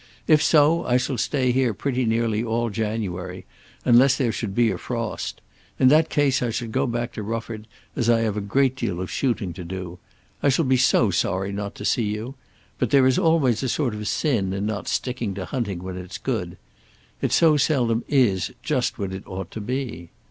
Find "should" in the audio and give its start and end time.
4.31-4.55, 6.49-6.71